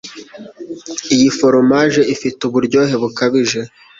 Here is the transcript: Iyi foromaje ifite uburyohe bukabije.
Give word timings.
Iyi 1.15 1.27
foromaje 1.37 2.01
ifite 2.13 2.39
uburyohe 2.47 2.95
bukabije. 3.01 3.59